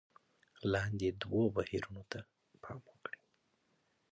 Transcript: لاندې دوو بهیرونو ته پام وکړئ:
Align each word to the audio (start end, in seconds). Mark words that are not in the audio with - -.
لاندې 0.73 1.07
دوو 1.21 1.41
بهیرونو 1.55 2.03
ته 2.11 2.19
پام 2.61 2.79
وکړئ: 2.89 3.19